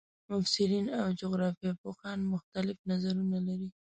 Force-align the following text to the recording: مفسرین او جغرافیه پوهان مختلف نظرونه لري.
مفسرین 0.29 0.85
او 0.99 1.05
جغرافیه 1.21 1.71
پوهان 1.81 2.19
مختلف 2.33 2.77
نظرونه 2.91 3.37
لري. 3.47 3.69